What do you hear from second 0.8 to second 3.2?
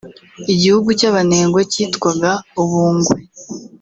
cy’Abenengwe cyitwga Ubungwe